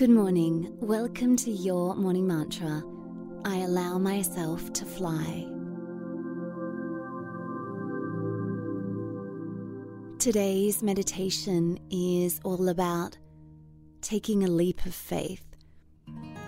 Good 0.00 0.08
morning. 0.08 0.74
Welcome 0.80 1.36
to 1.36 1.50
your 1.50 1.94
morning 1.94 2.26
mantra. 2.26 2.82
I 3.44 3.56
allow 3.58 3.98
myself 3.98 4.72
to 4.72 4.86
fly. 4.86 5.46
Today's 10.18 10.82
meditation 10.82 11.78
is 11.90 12.40
all 12.44 12.70
about 12.70 13.18
taking 14.00 14.42
a 14.42 14.48
leap 14.48 14.86
of 14.86 14.94
faith 14.94 15.44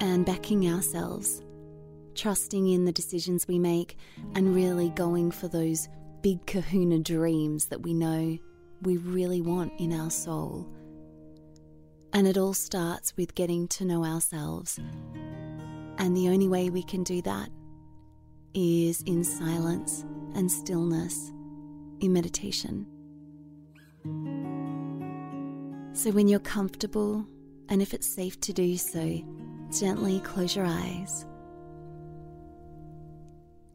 and 0.01 0.25
backing 0.25 0.67
ourselves, 0.73 1.43
trusting 2.15 2.69
in 2.69 2.87
the 2.87 2.93
decisions 2.93 3.47
we 3.47 3.59
make, 3.59 3.99
and 4.35 4.55
really 4.55 4.89
going 4.89 5.31
for 5.31 5.49
those 5.49 5.91
big 6.23 6.47
kahuna 6.47 7.01
dreams 7.01 7.67
that 7.67 7.83
we 7.83 7.93
know 7.93 8.39
we 8.81 8.97
really 8.97 9.43
want 9.43 9.79
in 9.79 9.93
our 9.93 10.11
soul. 10.11 10.67
And 12.13 12.27
it 12.27 12.37
all 12.37 12.53
starts 12.53 13.17
with 13.17 13.35
getting 13.35 13.69
to 13.69 13.85
know 13.85 14.05
ourselves. 14.05 14.79
And 15.99 16.17
the 16.17 16.29
only 16.29 16.49
way 16.49 16.69
we 16.69 16.83
can 16.83 17.03
do 17.05 17.23
that 17.23 17.49
is 18.55 19.01
in 19.03 19.25
silence 19.25 20.05
and 20.35 20.51
stillness, 20.51 21.33
in 22.01 22.13
meditation. 22.13 22.87
So 25.95 26.11
when 26.11 26.29
you're 26.29 26.41
comfortable, 26.41 27.27
and 27.69 27.81
if 27.81 27.95
it's 27.95 28.07
safe 28.07 28.41
to 28.41 28.53
do 28.53 28.77
so, 28.77 29.23
gently 29.71 30.21
close 30.21 30.55
your 30.55 30.67
eyes. 30.67 31.25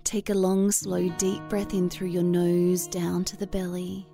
Take 0.03 0.29
a 0.29 0.33
long, 0.33 0.71
slow, 0.71 1.09
deep 1.17 1.41
breath 1.49 1.73
in 1.73 1.89
through 1.89 2.09
your 2.09 2.23
nose 2.23 2.87
down 2.87 3.25
to 3.25 3.37
the 3.37 3.47
belly. 3.47 4.07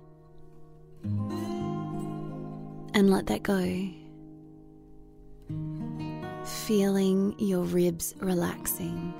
And 2.94 3.10
let 3.10 3.26
that 3.26 3.42
go. 3.42 3.90
Feeling 6.66 7.34
your 7.38 7.60
ribs 7.60 8.14
relaxing, 8.20 9.12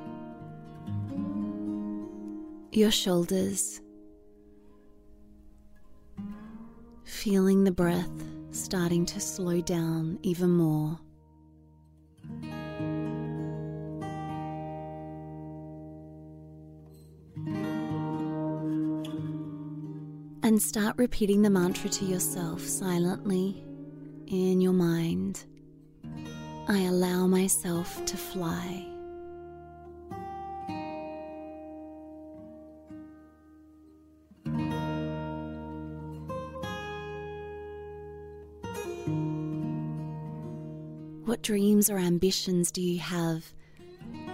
your 2.73 2.91
shoulders, 2.91 3.83
feeling 7.05 7.65
the 7.65 7.71
breath 7.71 8.09
starting 8.51 9.05
to 9.05 9.21
slow 9.21 9.61
down 9.61 10.19
even 10.23 10.49
more. 10.49 10.99
And 20.43 20.63
start 20.63 20.97
repeating 20.97 21.43
the 21.43 21.51
mantra 21.51 21.91
to 21.91 22.07
yourself 22.07 22.63
silently 22.63 23.63
in 24.29 24.63
your 24.63 24.73
mind. 24.73 25.45
I 26.67 26.85
allow 26.85 27.27
myself 27.27 28.03
to 28.07 28.17
fly. 28.17 28.87
What 41.27 41.43
dreams 41.43 41.91
or 41.91 41.99
ambitions 41.99 42.71
do 42.71 42.81
you 42.81 42.99
have 42.99 43.45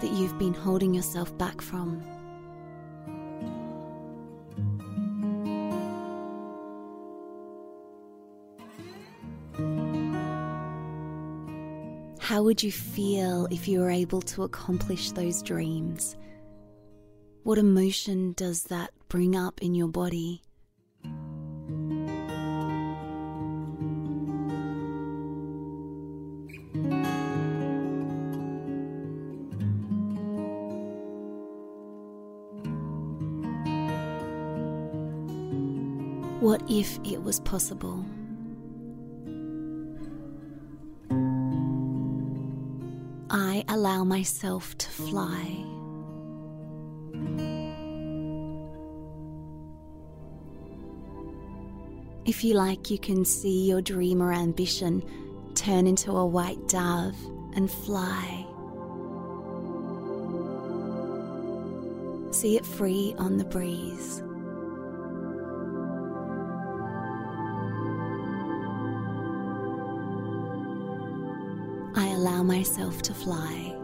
that 0.01 0.13
you've 0.13 0.39
been 0.39 0.55
holding 0.55 0.95
yourself 0.95 1.37
back 1.37 1.61
from? 1.61 2.01
How 12.31 12.45
would 12.45 12.63
you 12.63 12.71
feel 12.71 13.49
if 13.51 13.67
you 13.67 13.81
were 13.81 13.91
able 13.91 14.23
to 14.23 14.45
accomplish 14.45 15.11
those 15.11 15.43
dreams? 15.43 16.17
What 17.43 17.59
emotion 17.59 18.35
does 18.35 18.63
that 18.71 18.93
bring 19.09 19.35
up 19.35 19.61
in 19.61 19.75
your 19.75 19.89
body? 19.89 20.41
What 36.39 36.63
if 36.71 37.01
it 37.03 37.25
was 37.25 37.41
possible? 37.41 38.07
Allow 43.71 44.03
myself 44.03 44.77
to 44.79 44.91
fly. 44.91 45.65
If 52.27 52.45
you 52.45 52.55
like, 52.55 52.91
you 52.91 52.99
can 52.99 53.25
see 53.25 53.69
your 53.69 53.81
dream 53.81 54.21
or 54.21 54.33
ambition 54.33 55.03
turn 55.55 55.87
into 55.87 56.13
a 56.13 56.27
white 56.27 56.69
dove 56.69 57.17
and 57.55 57.71
fly. 57.71 58.47
See 62.33 62.57
it 62.57 62.67
free 62.67 63.15
on 63.19 63.37
the 63.37 63.45
breeze. 63.45 64.23
I 72.01 72.07
allow 72.13 72.43
myself 72.43 73.03
to 73.03 73.13
fly. 73.13 73.77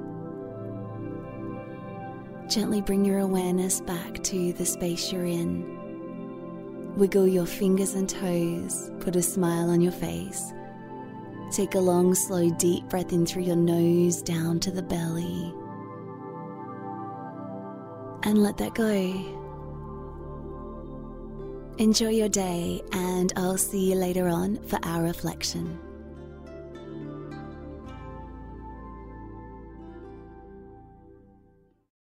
Gently 2.49 2.81
bring 2.81 3.05
your 3.05 3.19
awareness 3.19 3.83
back 3.83 4.25
to 4.25 4.55
the 4.55 4.65
space 4.65 5.13
you're 5.13 5.27
in. 5.27 6.95
Wiggle 6.97 7.27
your 7.27 7.45
fingers 7.45 7.93
and 7.93 8.09
toes, 8.09 8.91
put 9.01 9.17
a 9.17 9.23
smile 9.23 9.69
on 9.69 9.83
your 9.83 9.93
face. 9.93 10.55
Take 11.53 11.75
a 11.75 11.79
long, 11.79 12.15
slow, 12.15 12.49
deep 12.49 12.89
breath 12.89 13.13
in 13.13 13.27
through 13.27 13.43
your 13.43 13.55
nose 13.55 14.23
down 14.23 14.61
to 14.61 14.71
the 14.71 14.83
belly. 14.83 15.55
And 18.23 18.43
let 18.43 18.57
that 18.57 18.75
go. 18.75 19.35
Enjoy 21.77 22.09
your 22.09 22.31
day, 22.31 22.81
and 22.93 23.31
I'll 23.37 23.59
see 23.59 23.91
you 23.91 23.97
later 23.97 24.27
on 24.27 24.57
for 24.63 24.79
our 24.85 25.03
reflection. 25.03 25.86